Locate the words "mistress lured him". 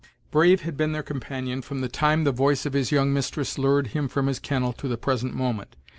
3.13-4.07